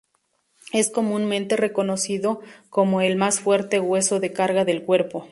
[0.73, 5.29] Es comúnmente reconocido como el más fuerte hueso de carga del cuerpo.